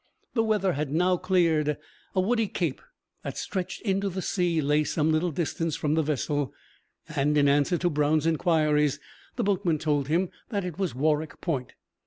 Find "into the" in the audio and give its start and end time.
3.83-4.23